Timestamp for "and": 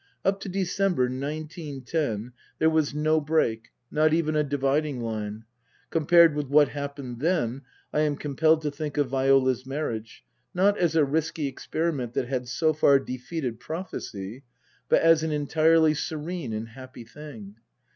16.51-16.69